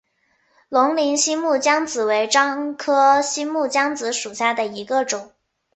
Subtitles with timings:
[0.67, 5.31] 龙陵新木姜子为樟科新木姜子属下的一个种。